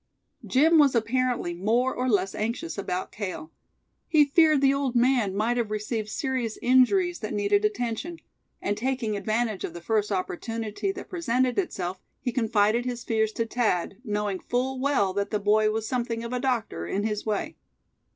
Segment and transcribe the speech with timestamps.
[0.43, 3.51] Jim was apparently more or less anxious about Cale.
[4.07, 8.17] He feared the old man might have received serious injuries that needed attention;
[8.63, 13.45] and taking advantage of the first opportunity that presented itself, he confided his fears to
[13.45, 17.55] Thad, knowing full well that the boy was something of a doctor, in his way.